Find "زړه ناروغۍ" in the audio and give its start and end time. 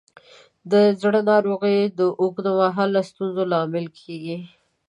1.01-1.79